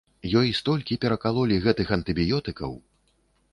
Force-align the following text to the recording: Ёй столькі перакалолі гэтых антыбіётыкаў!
Ёй 0.39 0.47
столькі 0.59 0.97
перакалолі 1.03 1.61
гэтых 1.67 1.93
антыбіётыкаў! 1.99 2.71